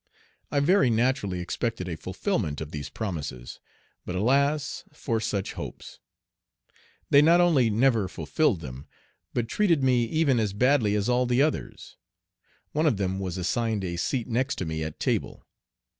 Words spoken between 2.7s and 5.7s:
these promises, but alas! for such